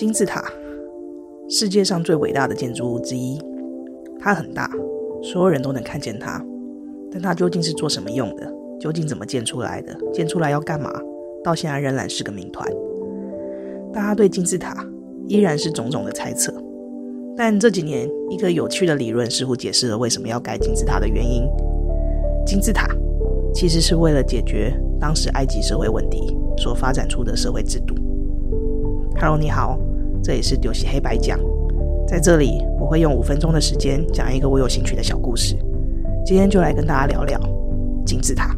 [0.00, 0.42] 金字塔，
[1.50, 3.38] 世界上最伟大的建筑物之一。
[4.18, 4.66] 它很大，
[5.22, 6.42] 所有人都能看见它。
[7.12, 8.50] 但它究竟是做什么用的？
[8.80, 9.94] 究竟怎么建出来的？
[10.10, 10.90] 建出来要干嘛？
[11.44, 12.66] 到现在仍然是个谜团。
[13.92, 14.74] 大家对金字塔
[15.28, 16.50] 依然是种种的猜测。
[17.36, 21.42] 但这几年，一个有趣的理论似乎解释了为什么要盖金字塔的原因。
[22.46, 22.88] 金字塔
[23.52, 27.94] 其实是为了解决当时埃及社会问题所发展出的社会制度。
[29.20, 29.78] Hello，你好，
[30.22, 31.38] 这也是丢西黑白讲，
[32.06, 35.56] 在这里我会用五分钟的时间讲一个我有兴趣的小故事。
[36.24, 37.40] 今天就来跟大家聊聊
[38.04, 38.54] 金字塔。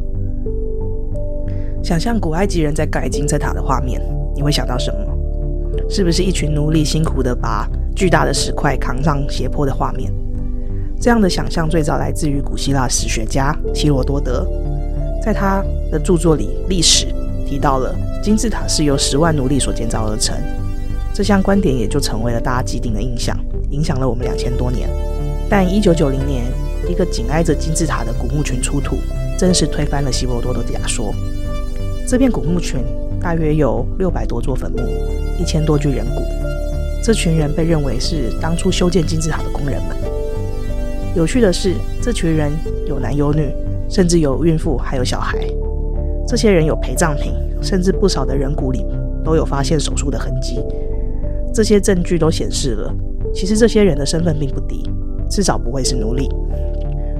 [1.81, 4.01] 想象古埃及人在盖金字塔的画面，
[4.35, 5.87] 你会想到什么？
[5.89, 10.11] 是不是一群奴隶辛苦的把巨大的石块扛上斜坡的画面？
[10.99, 14.47] 这样的想象最早来自于古希腊史学家希罗多德，
[15.21, 17.07] 在他的著作里《历史》
[17.45, 20.35] 提到了金字塔是由十万奴隶所建造而成。
[21.13, 23.37] 这项观点也就成为了大家既定的印象，
[23.69, 24.89] 影响了我们两千多年。
[25.47, 26.45] 但一九九零年，
[26.89, 28.97] 一个紧挨着金字塔的古墓群出土，
[29.37, 31.13] 正式推翻了希罗多的假说。
[32.07, 32.83] 这片古墓群
[33.21, 34.79] 大约有六百多座坟墓，
[35.39, 36.21] 一千多具人骨。
[37.03, 39.95] 这群人被认为是当初修建金字塔的工人们。
[41.15, 42.51] 有趣的是，这群人
[42.87, 43.47] 有男有女，
[43.87, 45.37] 甚至有孕妇，还有小孩。
[46.27, 48.83] 这些人有陪葬品，甚至不少的人骨里
[49.23, 50.59] 都有发现手术的痕迹。
[51.53, 52.91] 这些证据都显示了，
[53.33, 54.83] 其实这些人的身份并不低，
[55.29, 56.27] 至少不会是奴隶。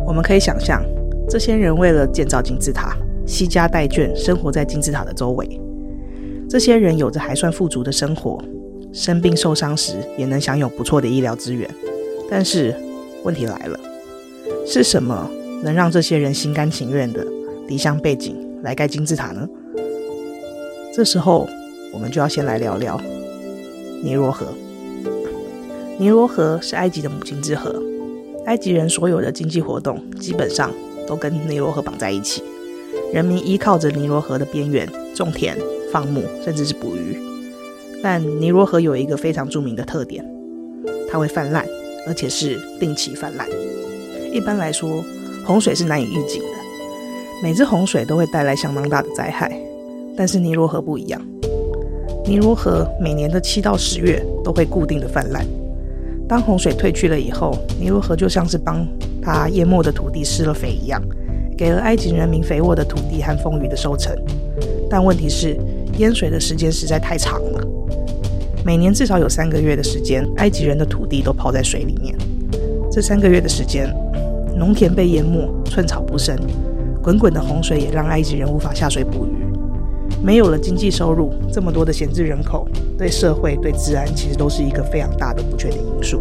[0.08, 0.84] 我们可以想象，
[1.30, 5.48] 这些人为了建造金字塔，惜家带眷，生活在金字塔的周围。
[6.50, 8.44] 这些人有着还算富足的生活，
[8.92, 11.70] 生病受伤时也能享有不错的医疗资源。
[12.30, 12.76] 但是
[13.24, 13.80] 问题来了，
[14.66, 15.30] 是什么
[15.62, 17.24] 能让这些人心甘情愿的
[17.68, 19.48] 离乡背井来盖金字塔呢？
[20.96, 21.48] 这时候，
[21.94, 23.00] 我们就要先来聊聊。
[24.04, 24.48] 尼罗河，
[25.98, 27.82] 尼罗河是埃及的母亲之河。
[28.46, 30.70] 埃及人所有的经济活动基本上
[31.08, 32.44] 都跟尼罗河绑在一起。
[33.14, 35.58] 人民依靠着尼罗河的边缘种田、
[35.90, 37.18] 放牧，甚至是捕鱼。
[38.04, 40.22] 但尼罗河有一个非常著名的特点，
[41.10, 41.66] 它会泛滥，
[42.06, 43.48] 而且是定期泛滥。
[44.34, 45.02] 一般来说，
[45.46, 46.48] 洪水是难以预警的，
[47.42, 49.58] 每次洪水都会带来相当大的灾害。
[50.18, 51.22] 但是尼罗河不一样。
[52.26, 55.46] 尼罗河每年的七到十月都会固定的泛滥。
[56.28, 58.88] 当洪水退去了以后，尼罗河就像是帮
[59.22, 61.02] 它淹没的土地施了肥一样，
[61.58, 64.16] 给了埃及人民肥沃的土地和丰腴的收成。
[64.90, 65.58] 但问题是，
[65.98, 67.68] 淹水的时间实在太长了，
[68.66, 72.16] 每年至少有三个月的时间，埃及人的土地都泡在水里面。
[72.90, 73.94] 这三个月的时间，
[74.58, 76.38] 农田被淹没，寸草不生，
[77.02, 79.46] 滚滚的洪水也让埃及人无法下水捕鱼。
[80.24, 82.66] 没有了经济收入，这么多的闲置人口，
[82.98, 86.18] 对社会、对治安，其实都是一个非常大的不确定因素。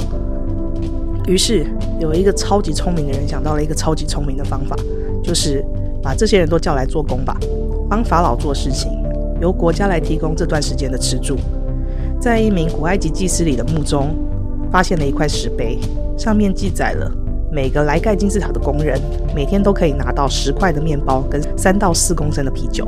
[1.28, 1.64] 于是，
[2.00, 4.74] 有一个超级聪明的人想到了一个超级聪明的方法，
[5.22, 5.64] 就是
[6.02, 7.38] 把这些人都叫来做工吧，
[7.88, 8.90] 帮法老做事情，
[9.40, 11.36] 由国家来提供这段时间的吃住。
[12.20, 14.16] 在一名古埃及祭司里的墓中，
[14.72, 15.78] 发现了一块石碑，
[16.18, 17.08] 上面记载了
[17.52, 19.00] 每个来盖金字塔的工人
[19.32, 22.84] 每天都可以拿到十块的面包跟三到四公升的啤酒。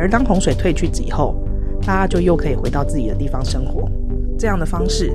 [0.00, 1.34] 而当洪水退去以后，
[1.86, 3.86] 大家就又可以回到自己的地方生活。
[4.38, 5.12] 这样的方式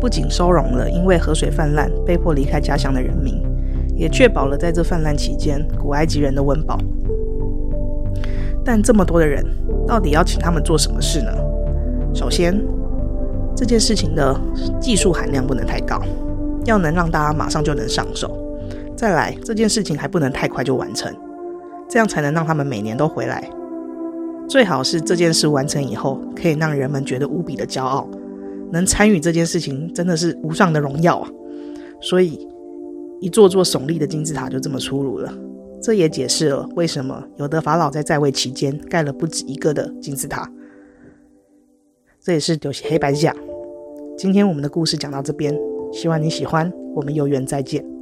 [0.00, 3.42] 不仅收容了因为河水泛滥被迫离开家乡的人民，
[3.96, 6.78] 也确保了在这泛滥期间古埃及人的温饱。
[8.64, 9.44] 但这么多的人，
[9.86, 11.32] 到底要请他们做什么事呢？
[12.14, 12.64] 首先，
[13.56, 14.40] 这件事情的
[14.80, 16.00] 技术含量不能太高，
[16.64, 18.30] 要能让大家马上就能上手。
[18.96, 21.12] 再来，这件事情还不能太快就完成，
[21.88, 23.42] 这样才能让他们每年都回来。
[24.48, 28.08] 最好是这件事完成以后，可以让人们觉得无比的骄傲，
[28.72, 31.28] 能参与这件事情真的是无上的荣耀啊！
[32.00, 32.48] 所以，
[33.20, 35.32] 一座座耸立的金字塔就这么出炉了。
[35.82, 40.50] 这也解释了为什么有的法老在在位期间盖了不止一个的金字塔。
[42.20, 43.36] 这也是丢西黑白讲。
[44.16, 45.54] 今天我们的故事讲到这边，
[45.92, 47.97] 希望你喜欢，我们有缘再见。